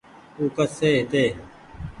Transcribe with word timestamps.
او 0.37 0.43
ڪسي 0.55 0.89
هيتي۔ 0.95 1.25